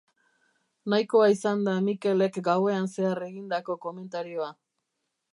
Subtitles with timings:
[0.93, 4.49] Nahikoa izan da Mikelek gauean zehar egindako komentarioa.